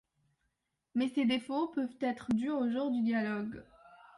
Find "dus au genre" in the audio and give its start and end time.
2.33-2.89